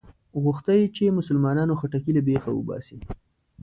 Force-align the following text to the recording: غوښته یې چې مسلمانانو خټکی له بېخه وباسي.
غوښته 0.43 0.73
یې 0.79 0.85
چې 0.95 1.15
مسلمانانو 1.19 1.77
خټکی 1.79 2.11
له 2.17 2.21
بېخه 2.27 2.51
وباسي. 2.53 2.97